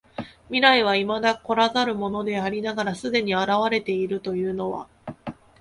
[0.47, 4.87] 未来は未だ来らざるものでありながら既に現れているというのは、